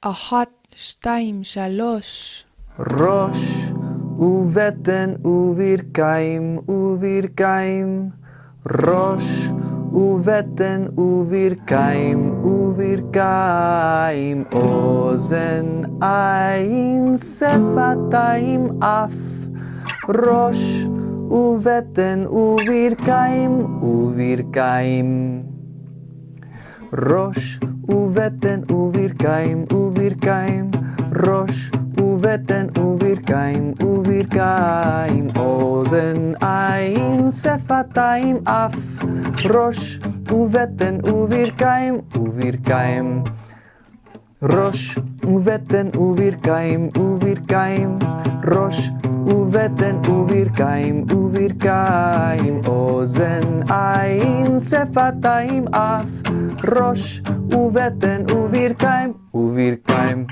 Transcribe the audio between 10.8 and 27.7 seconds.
וברכיים וברכיים. אוזן, עין, שפתיים, אף. ראש ובטן וברכיים וברכיים. ראש